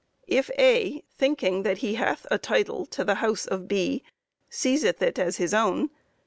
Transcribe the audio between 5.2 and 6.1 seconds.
his own